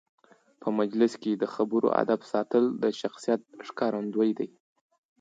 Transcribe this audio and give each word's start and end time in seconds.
په 0.61 0.67
مجلس 0.79 1.13
کې 1.21 1.31
د 1.35 1.43
خبرو 1.53 1.87
آدب 2.01 2.19
ساتل 2.31 2.63
د 2.83 2.85
شخصیت 3.01 3.41
ښکارندوی 3.67 4.31
دی. 4.39 4.49